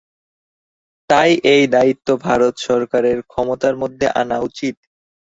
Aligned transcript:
তাই 1.09 1.31
এই 1.53 1.63
দায়িত্ব 1.73 2.07
ভারত 2.25 2.53
সরকারের 2.67 3.17
ক্ষমতার 3.23 3.75
মধ্যেই 3.81 4.13
আনা 4.21 4.37
উচিত। 4.41 4.75